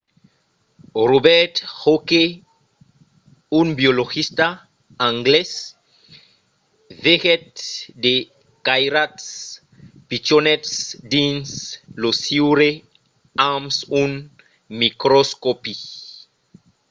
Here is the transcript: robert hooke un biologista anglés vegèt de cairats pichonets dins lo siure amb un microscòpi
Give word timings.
robert 1.09 1.55
hooke 1.81 2.23
un 3.59 3.67
biologista 3.79 4.47
anglés 5.09 5.51
vegèt 7.03 7.49
de 8.03 8.13
cairats 8.67 9.25
pichonets 10.07 10.71
dins 11.13 11.47
lo 12.01 12.09
siure 12.25 12.69
amb 13.51 13.69
un 14.01 14.11
microscòpi 14.81 15.73